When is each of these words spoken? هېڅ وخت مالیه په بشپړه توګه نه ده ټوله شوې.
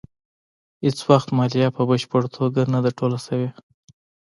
هېڅ 0.83 0.97
وخت 1.09 1.29
مالیه 1.37 1.69
په 1.77 1.81
بشپړه 1.89 2.29
توګه 2.37 2.61
نه 2.73 2.79
ده 2.83 2.91
ټوله 2.99 3.17
شوې. 3.25 3.49